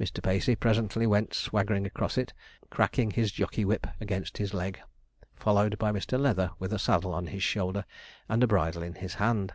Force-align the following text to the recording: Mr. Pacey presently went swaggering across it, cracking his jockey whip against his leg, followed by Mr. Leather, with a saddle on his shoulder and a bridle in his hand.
Mr. 0.00 0.22
Pacey 0.22 0.56
presently 0.56 1.06
went 1.06 1.34
swaggering 1.34 1.84
across 1.84 2.16
it, 2.16 2.32
cracking 2.70 3.10
his 3.10 3.30
jockey 3.30 3.66
whip 3.66 3.86
against 4.00 4.38
his 4.38 4.54
leg, 4.54 4.80
followed 5.36 5.76
by 5.76 5.92
Mr. 5.92 6.18
Leather, 6.18 6.52
with 6.58 6.72
a 6.72 6.78
saddle 6.78 7.12
on 7.12 7.26
his 7.26 7.42
shoulder 7.42 7.84
and 8.30 8.42
a 8.42 8.46
bridle 8.46 8.82
in 8.82 8.94
his 8.94 9.16
hand. 9.20 9.52